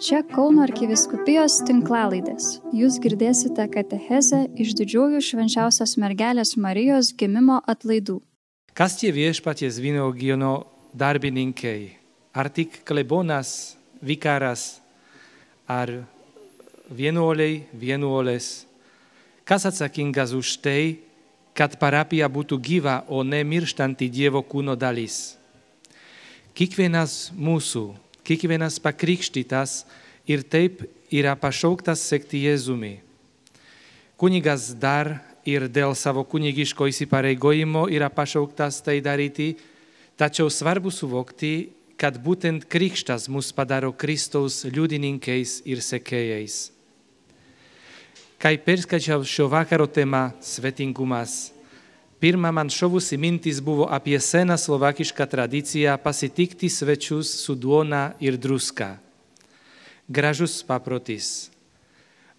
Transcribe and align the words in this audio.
Čia 0.00 0.22
Kauno 0.24 0.62
arkiviskupijos 0.64 1.58
tinklalaidės. 1.68 2.44
Jūs 2.72 2.94
girdėsite 3.04 3.66
katechezę 3.68 4.38
iš 4.56 4.70
didžiųjų 4.78 5.20
švenčiausios 5.26 5.92
mergelės 6.00 6.54
Marijos 6.56 7.10
gimimo 7.12 7.58
atlaidų. 7.68 8.16
Kas 8.72 8.96
tie 8.96 9.12
viešpaties 9.12 9.76
vynuogino 9.76 10.64
darbininkai? 10.96 11.98
Ar 12.32 12.48
tik 12.48 12.80
klebonas, 12.88 13.76
vikaras, 14.00 14.80
ar 15.68 15.98
vienuoliai, 16.88 17.66
vienuolės? 17.76 18.64
Kas 19.44 19.68
atsakingas 19.68 20.32
už 20.32 20.56
tai, 20.64 20.82
kad 21.52 21.76
parapija 21.76 22.32
būtų 22.32 22.56
gyva, 22.56 23.02
o 23.12 23.20
ne 23.20 23.44
mirštanti 23.44 24.08
Dievo 24.08 24.40
kūno 24.40 24.80
dalis? 24.80 25.36
Kiekvienas 26.56 27.34
mūsų, 27.36 27.90
kiekvienas 28.26 28.78
pakrikštytas 28.82 29.84
ir 30.30 30.42
taip 30.42 30.84
yra 31.10 31.34
pašauktas 31.38 32.02
sekti 32.06 32.44
Jėzumi. 32.46 32.98
Kunigas 34.20 34.70
dar 34.76 35.16
ir 35.48 35.66
dėl 35.72 35.94
savo 35.96 36.24
kunigiško 36.28 36.90
įsipareigojimo 36.90 37.86
yra 37.90 38.10
pašauktas 38.12 38.82
tai 38.84 39.00
daryti, 39.00 39.54
tačiau 40.20 40.50
svarbu 40.52 40.92
suvokti, 40.92 41.70
kad 42.00 42.16
būtent 42.20 42.64
krikštas 42.68 43.28
mus 43.28 43.50
padaro 43.52 43.92
Kristaus 43.92 44.62
liudininkais 44.64 45.60
ir 45.68 45.82
sekėjais. 45.84 46.70
Kai 48.40 48.56
perskačiau 48.56 49.20
šio 49.20 49.50
vakaro 49.52 49.84
temą 49.84 50.30
svetingumas, 50.40 51.50
pirmā 52.20 52.52
man 52.52 52.68
šovusi 52.70 53.16
mintis 53.16 53.60
buvo 53.64 53.88
apie 53.88 54.18
seną 54.20 54.56
slovakišką 54.60 55.26
tradiciją 55.26 55.96
pasitikti 56.04 56.68
svečius 56.68 57.32
su 57.44 57.54
duona 57.54 58.12
ir 58.20 58.36
druska. 58.36 58.98
Gražus 60.08 60.60
paprotis. 60.66 61.50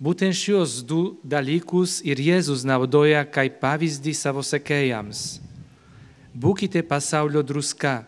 Būtent 0.01 0.33
šios 0.33 0.79
du 0.81 1.17
dalykus 1.21 1.99
ir 2.01 2.17
Jėzus 2.17 2.63
naudoja 2.65 3.21
kaip 3.25 3.59
pavyzdį 3.61 4.13
savo 4.17 4.41
sekėjams. 4.41 5.41
Būkite 6.33 6.81
pasaulio 6.81 7.43
druska. 7.45 8.01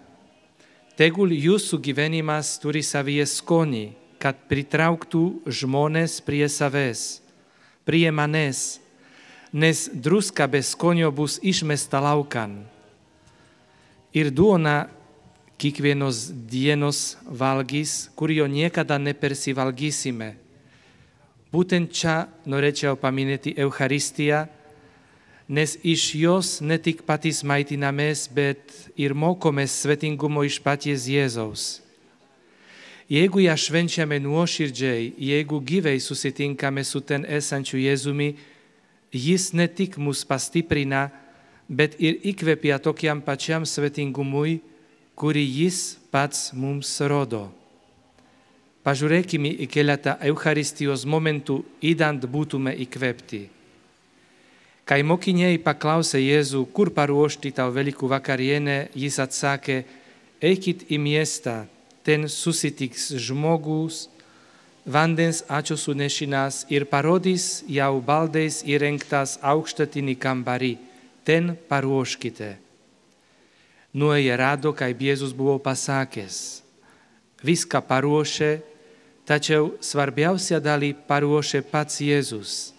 Tegul 0.97 1.33
jūsų 1.33 1.77
gyvenimas 1.85 2.55
turi 2.61 2.81
savyje 2.85 3.25
skonį, 3.29 3.85
kad 4.21 4.37
pritrauktų 4.49 5.43
žmonės 5.45 6.19
prie 6.25 6.45
savęs, 6.49 7.21
prie 7.85 8.07
manęs, 8.09 8.79
nes 9.53 9.89
druska 9.93 10.47
bez 10.47 10.73
skonio 10.73 11.11
bus 11.11 11.37
išmesta 11.41 11.99
laukan. 12.01 12.63
Ir 14.13 14.31
duona 14.33 14.89
kiekvienos 15.61 16.31
dienos 16.49 17.17
valgys, 17.25 18.09
kurio 18.15 18.47
niekada 18.49 18.97
nepersivalgysime. 18.97 20.33
Būtent 21.53 21.93
čia 21.93 22.25
norėčiau 22.49 22.97
paminėti 22.97 23.53
Eucharistiją, 23.61 24.47
nes 25.47 25.77
iš 25.85 26.07
jos 26.17 26.49
ne 26.65 26.79
tik 26.81 27.03
patys 27.05 27.43
maitinamės, 27.45 28.25
bet 28.33 28.73
ir 28.97 29.13
mokomės 29.13 29.83
svetingumo 29.83 30.41
iš 30.49 30.57
paties 30.65 31.05
Jėzaus. 31.05 31.83
Jeigu 33.11 33.43
ją 33.43 33.53
švenčiame 33.59 34.17
nuoširdžiai, 34.23 35.11
jeigu 35.19 35.59
gyvai 35.61 35.99
susitinkame 36.01 36.81
su 36.87 37.03
ten 37.05 37.27
esančiu 37.29 37.77
Jėzumi, 37.77 38.31
jis 39.13 39.51
ne 39.53 39.67
tik 39.69 39.97
mus 40.01 40.25
pastiprina, 40.25 41.07
bet 41.69 41.95
ir 42.01 42.19
įkvepia 42.25 42.79
tokiam 42.81 43.21
pačiam 43.21 43.65
svetingumui, 43.65 44.59
kurį 45.15 45.43
jis 45.45 45.97
pats 46.11 46.51
mums 46.57 46.97
rodo. 47.05 47.47
Pažiūrėkime 48.83 49.53
į 49.63 49.69
keletą 49.71 50.17
Eucharistijos 50.27 51.05
momentų, 51.07 51.61
įdant 51.79 52.25
būtume 52.27 52.73
įkvėpti. 52.83 53.45
Kai 54.83 54.99
mokiniai 55.07 55.61
paklausė 55.63 56.19
Jėzų, 56.19 56.65
kur 56.75 56.91
paruošti 56.91 57.53
tau 57.55 57.71
Veľkú 57.71 58.09
vakarienę, 58.11 58.89
jis 58.99 59.21
atsakė, 59.23 59.85
eikit 60.43 60.83
į 60.91 60.99
miestą, 60.99 61.61
ten 62.03 62.27
susitiks 62.27 63.13
žmogus, 63.15 64.09
vandens 64.85 65.43
ačio 65.47 65.77
sunešinas 65.77 66.65
ir 66.69 66.85
parodys 66.85 67.63
jau 67.67 68.01
baldais 68.01 68.61
įrengtas 68.67 69.37
aukštatinį 69.41 70.15
kambarį, 70.19 70.73
ten 71.23 71.55
paruoškite. 71.69 72.57
Nuėję 73.93 74.37
rado, 74.37 74.73
kaip 74.73 74.99
Jėzus 74.99 75.31
buvo 75.37 75.59
pasakęs, 75.61 76.63
viską 77.45 77.83
paruošė, 77.87 78.51
tačiau 79.23 79.75
svarbiausia 79.79 80.59
dalį 80.59 80.95
paruošė 81.07 81.61
pats 81.69 82.01
Jėzus. 82.01 82.73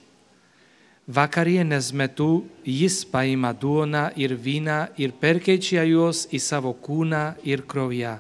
Vakarienės 1.05 1.93
metu 1.93 2.47
jis 2.65 3.03
paima 3.05 3.53
duoną 3.53 4.09
ir 4.17 4.33
vyną 4.41 4.89
ir 4.97 5.13
perkeičia 5.21 5.85
juos 5.85 6.25
į 6.33 6.41
savo 6.41 6.73
kūną 6.73 7.35
ir 7.45 7.61
kraują. 7.69 8.17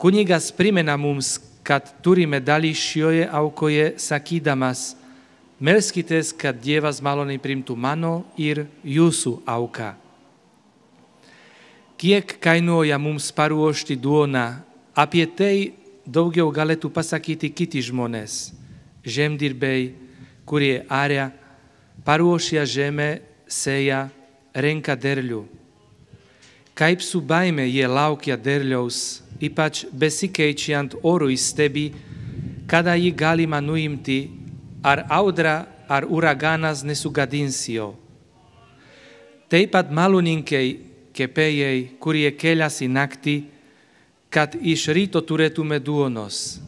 Kunigas 0.00 0.48
primena 0.50 0.96
mums, 0.96 1.36
kad 1.62 1.86
turime 2.02 2.40
dalį 2.42 2.72
šioje 2.74 3.26
aukoje 3.30 3.92
sakydamas, 4.02 4.92
melskitės, 5.62 6.32
kad 6.34 6.58
Dievas 6.58 7.00
maloniai 7.02 7.40
primtų 7.42 7.76
mano 7.78 8.22
ir 8.36 8.66
jūsų 8.82 9.38
auką. 9.46 9.92
Kiek 12.02 12.34
kainuoja 12.42 12.98
mums 12.98 13.30
paruošti 13.30 13.94
duoną, 13.94 14.58
apie 14.98 15.22
tai 15.38 15.72
daugiau 16.02 16.50
galėtų 16.50 16.90
pasakyti 16.90 17.52
kiti 17.54 17.82
žmonės, 17.86 18.50
žemdirbiai, 19.06 19.92
kurie 20.44 20.82
aria, 20.90 21.30
paruošia 22.02 22.66
žemę, 22.66 23.20
seja, 23.46 24.08
renka 24.50 24.96
derlių. 24.98 25.44
Kaip 26.74 27.04
su 27.04 27.20
baime 27.20 27.68
jie 27.68 27.86
laukia 27.86 28.34
derliaus, 28.34 29.21
ypač 29.42 29.84
besikeičiant 29.92 30.94
orui 31.02 31.36
stebi, 31.36 31.90
kada 32.70 32.94
jį 32.96 33.10
galima 33.16 33.60
nuimti, 33.60 34.30
ar 34.82 35.04
audra, 35.10 35.66
ar 35.88 36.06
uraganas 36.06 36.82
nesugadins 36.86 37.58
jo. 37.68 37.92
Taip 39.52 39.74
pat 39.74 39.90
malūninkai, 39.92 40.66
kepėjai, 41.12 41.98
kurie 42.00 42.30
keliasi 42.32 42.88
naktį, 42.88 43.36
kad 44.32 44.54
iš 44.56 44.88
ryto 44.96 45.20
turėtume 45.20 45.76
duonos. 45.76 46.62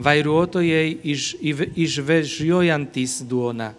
Vairuotojai 0.00 0.96
iš, 1.12 1.36
išvežiojantis 1.38 3.20
duoną. 3.30 3.70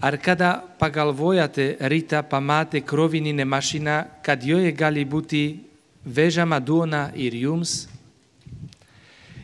Ar 0.00 0.16
kada 0.22 0.62
pagalvojate 0.78 1.76
rytą 1.80 2.22
pamatę 2.22 2.80
krovininę 2.80 3.44
mašiną, 3.44 4.04
kad 4.22 4.44
joje 4.44 4.72
gali 4.72 5.04
būti 5.04 5.65
vežama 6.06 6.60
duona 6.62 7.10
ir 7.18 7.34
jums? 7.34 7.88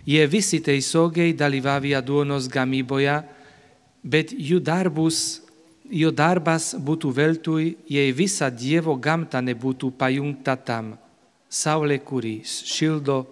Jie 0.06 0.22
visi 0.26 0.58
teisogiai 0.62 1.34
dalyvavia 1.34 2.00
duonos 2.02 2.48
gamyboje, 2.50 3.20
bet 4.02 4.32
jų 4.34 4.58
darbus, 4.62 5.42
jo 5.86 6.10
darbas 6.10 6.72
būtų 6.74 7.12
veltui, 7.14 7.66
jei 7.86 8.14
visa 8.14 8.50
Dievo 8.50 8.96
gamta 8.96 9.42
nebūtų 9.42 9.92
pajungta 9.98 10.56
tam. 10.56 10.96
Saulė, 11.52 12.00
kuris 12.00 12.62
šildo, 12.66 13.26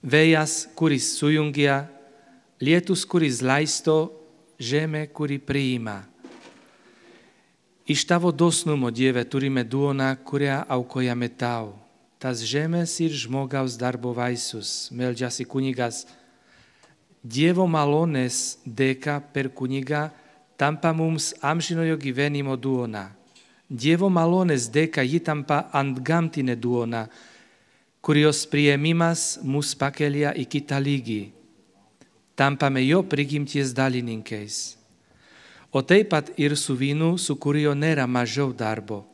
vėjas, 0.00 0.70
kuris 0.78 1.10
sujungia, 1.18 1.82
lietus, 2.62 3.04
kuris 3.04 3.42
laisto, 3.42 4.12
žemė, 4.60 5.08
kuri 5.12 5.40
priima. 5.42 6.04
Iš 7.90 8.06
tavo 8.06 8.30
dosnumo, 8.30 8.92
Dieve, 8.94 9.24
turime 9.26 9.64
duoną, 9.66 10.14
kurią 10.24 10.62
aukojame 10.70 11.28
tau. 11.34 11.79
Tas 12.20 12.42
žemės 12.44 12.98
ir 13.00 13.14
žmogaus 13.16 13.78
darbo 13.80 14.12
vaisius, 14.12 14.90
meldžiasi 14.92 15.46
kunigas. 15.48 16.04
Dievo 17.24 17.64
malonės 17.64 18.58
dėka 18.64 19.18
per 19.32 19.48
kunigą 19.56 20.10
tampa 20.60 20.92
mums 20.92 21.32
amžinojo 21.40 21.96
gyvenimo 22.00 22.56
duona. 22.60 23.08
Dievo 23.70 24.10
malonės 24.12 24.68
dėka 24.72 25.04
ji 25.04 25.20
tampa 25.24 25.62
antgamtinė 25.72 26.58
duona, 26.60 27.06
kurios 28.04 28.44
priėmimas 28.48 29.40
mus 29.42 29.72
pakelia 29.72 30.34
į 30.36 30.44
kitą 30.44 30.80
lygį. 30.80 31.22
Tampame 32.36 32.84
jo 32.84 33.00
prigimties 33.04 33.72
dalininkais 33.76 34.60
o 35.72 35.82
taip 35.82 36.10
pat 36.10 36.32
ir 36.36 36.56
su 36.56 36.74
vynu, 36.74 37.16
su 37.18 37.36
kuriuo 37.36 37.74
nėra 37.74 38.06
mažiau 38.06 38.52
darbo. 38.52 39.04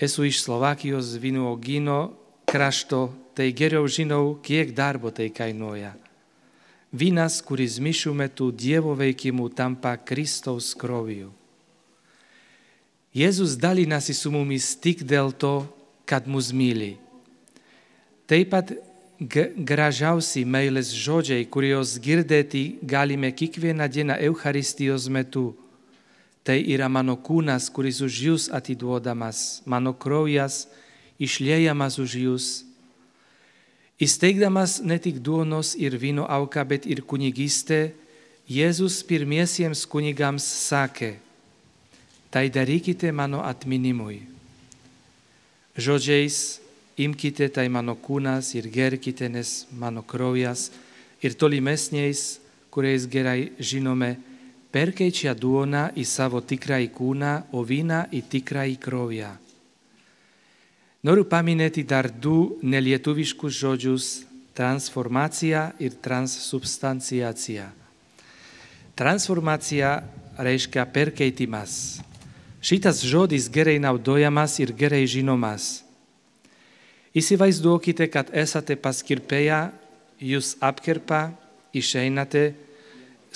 Esu 0.00 0.24
iš 0.24 0.42
Slovakijos 0.42 1.14
vynu 1.22 1.46
augino 1.48 2.12
krašto, 2.46 3.12
tai 3.34 3.52
geriau 3.52 3.86
žinau, 3.86 4.38
kiek 4.42 4.74
darbo 4.74 5.10
tai 5.10 5.30
kainuoja. 5.30 5.94
Vynas, 6.94 7.40
kuris 7.42 7.80
mišių 7.82 8.12
metu 8.14 8.50
Dievo 8.54 8.94
veikimu 8.94 9.48
tampa 9.50 9.96
Kristaus 9.98 10.74
krauju. 10.78 11.32
Jėzus 13.14 13.56
dalinasi 13.58 14.14
su 14.14 14.30
mumis 14.30 14.74
tik 14.78 15.02
dėl 15.06 15.32
to, 15.34 15.66
kad 16.06 16.26
mus 16.26 16.52
myli. 16.54 16.94
Taip 18.30 18.50
pat 18.50 18.72
gražiausi 19.18 20.44
meilės 20.44 20.90
žodžiai, 20.94 21.46
kuriuos 21.46 21.98
girdėti 22.02 22.78
galime 22.82 23.30
kiekvieną 23.30 23.86
dieną 23.88 24.18
Eucharistijos 24.30 25.08
metu. 25.08 25.54
Tai 26.44 26.58
yra 26.60 26.90
mano 26.92 27.16
kūnas, 27.16 27.70
kuris 27.72 28.02
už 28.04 28.20
jūs 28.26 28.46
atiduodamas, 28.52 29.62
mano 29.64 29.94
kraujas 29.96 30.66
išliejamas 31.16 31.96
už 32.02 32.16
jūs. 32.20 32.46
Įsteigdamas 33.96 34.82
ne 34.84 34.98
tik 35.00 35.22
duonos 35.24 35.72
ir 35.80 35.96
vyno 35.96 36.26
auką, 36.28 36.64
bet 36.68 36.86
ir 36.86 37.00
kunigystę, 37.00 37.94
Jėzus 38.44 38.98
pirmiesiems 39.08 39.86
kunigams 39.88 40.44
sakė, 40.44 41.14
tai 42.28 42.50
darykite 42.52 43.08
mano 43.08 43.40
atminimui. 43.40 44.18
Žodžiais 45.80 46.60
imkite 47.00 47.48
tai 47.48 47.70
mano 47.72 47.94
kūnas 47.96 48.52
ir 48.58 48.68
gerkite, 48.68 49.30
nes 49.32 49.64
mano 49.72 50.04
kraujas 50.04 50.68
ir 51.24 51.32
tolimesniais, 51.32 52.36
kuriais 52.68 53.08
gerai 53.08 53.48
žinome, 53.56 54.18
perkeičia 54.74 55.36
duona 55.38 55.88
į 55.94 56.02
savo 56.02 56.40
tikrąjį 56.42 56.90
kūną, 56.96 57.32
o 57.54 57.62
vyną 57.62 58.04
į 58.10 58.24
tikrąjį 58.32 58.76
kraują. 58.82 59.30
Noriu 61.04 61.26
paminėti 61.28 61.84
dar 61.86 62.08
du 62.10 62.58
nelietuviškus 62.62 63.54
žodžius- 63.54 64.06
transformacija 64.58 65.72
ir 65.78 65.92
transsubstanciacija. 66.02 67.70
Transformacija 68.96 70.02
reiškia 70.38 70.86
perkeitimas. 70.86 72.00
Šitas 72.62 73.02
žodis 73.04 73.50
gerai 73.50 73.78
naudojamas 73.78 74.58
ir 74.58 74.72
gerai 74.72 75.06
žinomas. 75.06 75.82
Įsivaizduokite, 77.14 78.10
kad 78.10 78.30
esate 78.32 78.76
pas 78.76 79.02
kirpėją, 79.02 79.70
jūs 80.18 80.56
apkerpa, 80.60 81.34
išeinate 81.74 82.54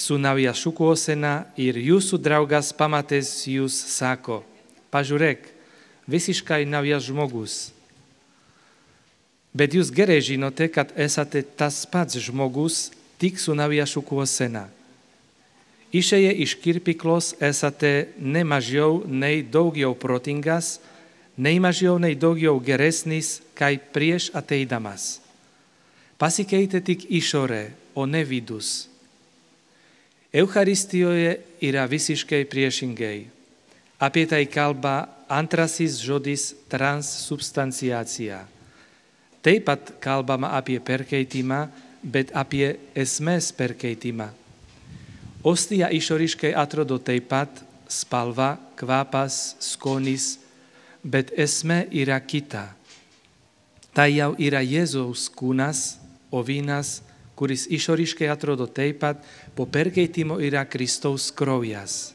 su 0.00 0.18
nauja 0.18 0.54
šukuosena 0.54 1.48
ir 1.58 1.78
jūsų 1.80 2.20
draugas 2.22 2.70
pamatęs 2.76 3.30
jūs 3.50 3.76
sako, 3.94 4.42
pažiūrėk, 4.94 5.50
visiškai 6.08 6.64
naujas 6.66 7.08
žmogus. 7.08 7.58
Bet 9.52 9.74
jūs 9.74 9.90
gerai 9.92 10.20
žinote, 10.22 10.68
kad 10.70 10.92
esate 10.96 11.42
tas 11.42 11.82
pats 11.90 12.18
žmogus, 12.22 12.88
tik 13.18 13.40
su 13.42 13.54
nauja 13.58 13.86
šukuosena. 13.88 14.68
Išėję 15.88 16.34
iš 16.44 16.58
kirpyklos 16.60 17.32
esate 17.40 18.10
ne 18.20 18.44
mažiau, 18.44 19.00
nei 19.08 19.40
daugiau 19.40 19.94
protingas, 19.96 20.76
nei 21.38 21.56
mažiau, 21.62 21.96
nei 21.96 22.12
daugiau 22.12 22.60
geresnis, 22.60 23.38
kai 23.56 23.78
prieš 23.80 24.28
ateidamas. 24.36 25.16
Pasikeitė 26.20 26.82
tik 26.84 27.06
išorė, 27.08 27.70
o 27.94 28.04
ne 28.04 28.24
vidus. 28.26 28.87
Eucharistioje 30.32 31.40
ira 31.64 31.86
visiškei 31.88 32.44
priešingei. 32.44 33.28
Apietai 33.98 34.44
kalba 34.46 35.08
antrasis 35.28 35.96
žodis 36.04 36.52
trans 36.68 37.08
substanciácia. 37.24 38.44
Teipat 39.40 39.96
kalbama 40.04 40.52
apie 40.52 40.80
perkeitima, 40.84 41.68
bet 42.04 42.28
apie 42.36 42.76
esmes 42.94 43.48
perkeitima. 43.56 44.28
Ostia 45.42 45.88
išoriškei 45.88 46.52
atrodo 46.52 46.98
teipat 47.00 47.64
spalva 47.88 48.58
kvapas 48.76 49.56
skonis, 49.64 50.36
bet 51.00 51.32
esme 51.32 51.86
ira 51.88 52.20
kita. 52.20 52.68
Tai 53.96 54.10
jau 54.12 54.34
yra 54.36 54.60
Jėzaus 54.60 55.30
kūnas, 55.32 55.96
ovinas, 56.30 57.00
kuris 57.38 57.68
išoriškai 57.70 58.26
atrodo 58.32 58.66
taip 58.66 58.98
pat, 59.04 59.22
po 59.54 59.66
perkeitimo 59.66 60.40
yra 60.42 60.64
Kristaus 60.66 61.30
kraujas. 61.30 62.14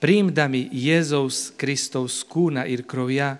Priimdami 0.00 0.66
Jėzaus 0.72 1.50
Kristaus 1.60 2.22
kūną 2.28 2.66
ir 2.72 2.84
kraują, 2.88 3.34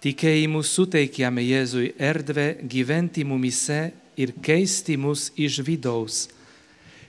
tikėjimu 0.00 0.60
suteikiame 0.64 1.44
Jėzui 1.44 1.90
erdvę 2.00 2.46
gyventi 2.64 3.24
mumise 3.24 3.90
ir 4.16 4.32
keisti 4.44 4.96
mus 5.00 5.28
iš 5.36 5.60
vidaus, 5.64 6.22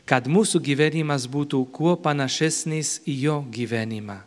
kad 0.07 0.27
mūsų 0.27 0.63
gyvenimas 0.63 1.27
būtų 1.31 1.63
kuo 1.71 1.95
panašesnis 1.99 2.99
į 3.07 3.21
jo 3.27 3.37
gyvenimą 3.51 4.21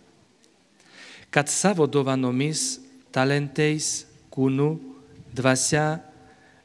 kad 1.35 1.51
savo 1.51 1.89
dovanomis, 1.91 2.79
talentais, 3.11 4.07
kūnu, 4.31 4.77
dvasia, 5.35 5.99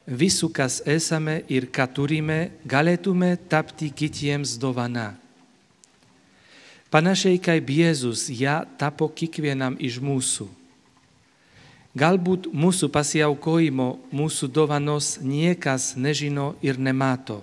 visu, 0.06 0.48
kas 0.48 0.80
esame 0.86 1.42
ir 1.48 1.68
ką 1.70 1.86
turime, 1.94 2.50
galėtume 2.64 3.36
tapti 3.48 3.90
kitiems 3.90 4.56
dovana. 4.60 5.14
Panašiai 6.90 7.38
kaip 7.38 7.68
Jėzus 7.70 8.26
ją 8.34 8.64
tapo 8.78 9.06
kiekvienam 9.06 9.76
iš 9.78 10.00
mūsų. 10.02 10.48
Galbūt 11.94 12.48
mūsų 12.54 12.88
pasiaukojimo, 12.90 13.86
mūsų 14.14 14.48
dovanos 14.50 15.18
niekas 15.22 15.94
nežino 15.94 16.54
ir 16.62 16.78
nemato. 16.78 17.40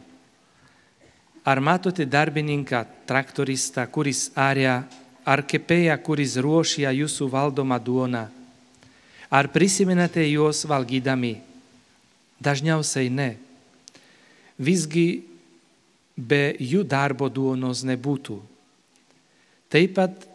Ar 1.48 1.60
matote 1.64 2.04
darbininką, 2.04 2.84
traktorista, 3.08 3.88
kuris 3.88 4.28
aria 4.36 4.82
ar 5.24 5.44
kepėja, 5.48 5.96
kuris 6.00 6.36
ruošia 6.44 6.92
jūsų 6.92 7.28
valdomą 7.32 7.80
duoną? 7.80 8.28
Ar 9.32 9.48
prisimenate 9.52 10.24
juos 10.28 10.64
valgydami? 10.68 11.47
Dažniausiai 12.44 13.10
ne. 13.10 13.32
Visgi 14.58 15.24
be 16.18 16.56
jų 16.58 16.84
darbo 16.86 17.30
duonos 17.30 17.84
nebūtų. 17.86 18.38
Taip 19.70 19.94
pat 19.98 20.28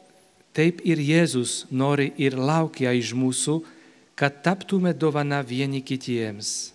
taip 0.52 0.82
ir 0.84 1.00
Jėzus 1.00 1.64
nori 1.72 2.12
ir 2.20 2.36
laukia 2.36 2.92
iš 2.92 3.14
mūsų, 3.16 3.62
kad 4.14 4.42
taptume 4.44 4.92
dovana 4.92 5.40
vieni 5.42 5.80
kitiems, 5.82 6.72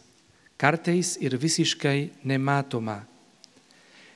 kartais 0.57 1.15
ir 1.21 1.37
visiškai 1.37 2.09
nematoma, 2.25 3.03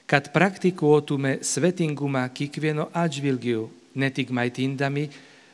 kad 0.09 0.31
praktikuotume 0.33 1.37
svetingumą 1.45 2.25
kiekvieno 2.33 2.89
atžvilgiu 2.97 3.69
ne 3.95 4.09
tik 4.09 4.33
maitindami, 4.33 5.05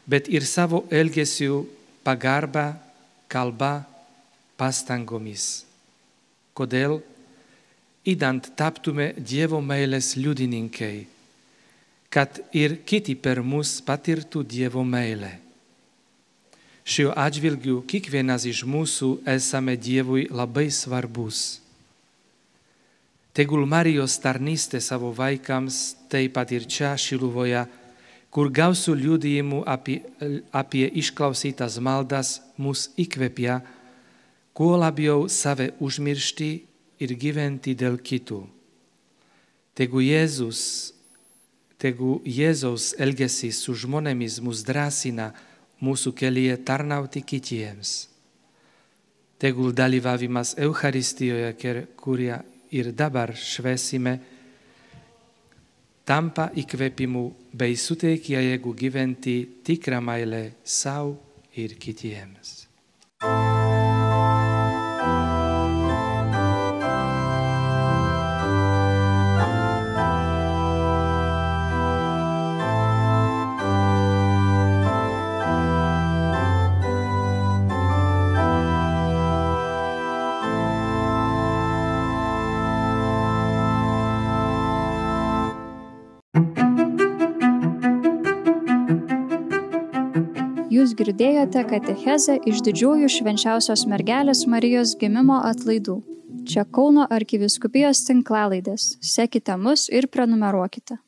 bet 0.08 0.32
ir 0.32 0.48
savo 0.48 0.86
elgesiu 0.90 1.66
pagarba, 2.08 2.72
kalba, 3.28 3.84
pastangomis. 4.58 5.66
Kodėl? 6.58 7.00
Idant 8.08 8.50
taptume 8.56 9.12
Dievo 9.20 9.60
meilės 9.62 10.16
liudininkai, 10.16 11.08
kad 12.10 12.40
ir 12.56 12.78
kiti 12.88 13.18
per 13.20 13.44
mus 13.44 13.78
patirtų 13.84 14.46
Dievo 14.48 14.84
meilę. 14.88 15.34
Šiuo 16.88 17.12
atžvilgiu 17.20 17.82
kiekvienas 17.84 18.46
iš 18.48 18.64
mūsų 18.64 19.10
esame 19.28 19.76
Dievui 19.76 20.30
labai 20.32 20.70
svarbus. 20.72 21.60
Tegul 23.36 23.68
Marijos 23.68 24.16
tarnystė 24.24 24.80
savo 24.82 25.12
vaikams 25.14 25.98
taip 26.10 26.32
pat 26.40 26.56
ir 26.56 26.64
čia 26.64 26.96
Šiluvoje 26.98 27.68
kur 28.38 28.52
gausu 28.54 28.94
liudijimų 28.94 29.64
apie, 29.66 30.02
apie 30.54 30.86
išklausītas 31.02 31.80
maldas 31.82 32.38
mūs 32.62 32.88
įkvepia, 33.00 33.62
kuo 34.58 34.74
labiau 34.82 35.28
save 35.30 35.68
užmiršti 35.86 36.52
ir 37.06 37.12
gyventi 37.22 37.76
dėl 37.78 38.00
kitų. 38.02 38.40
Tegu 39.78 40.02
Jėzus, 40.02 40.62
tegu 41.78 42.16
Jėzaus 42.26 42.96
elgesys 42.98 43.60
su 43.62 43.76
žmonėmis 43.78 44.40
mus 44.42 44.64
drąsina 44.66 45.30
mūsų 45.86 46.16
kelyje 46.18 46.58
tarnauti 46.66 47.22
kitiems. 47.22 48.08
Tegul 49.38 49.78
dalyvavimas 49.78 50.56
Eucharistijoje, 50.58 51.54
kurią 51.94 52.42
ir 52.74 52.90
dabar 52.98 53.36
švesime, 53.38 54.18
tampa 56.02 56.50
įkvėpimu 56.58 57.28
bei 57.54 57.78
suteikia 57.78 58.42
jėgų 58.42 58.74
gyventi 58.82 59.38
tikrą 59.62 60.02
meilę 60.02 60.48
savo 60.66 61.20
ir 61.54 61.78
kitiems. 61.78 62.57
jūs 90.88 90.96
girdėjote 90.96 91.64
katechezę 91.68 92.38
iš 92.48 92.62
didžiųjų 92.64 93.10
švenčiausios 93.12 93.84
mergelės 93.92 94.46
Marijos 94.48 94.94
gimimo 94.96 95.42
atlaidų. 95.44 95.98
Čia 96.48 96.64
Kauno 96.64 97.04
arkiviskupijos 97.12 98.06
tinklalaidės. 98.08 98.96
Sekite 99.04 99.58
mus 99.60 99.90
ir 99.92 100.08
prenumeruokite. 100.08 101.02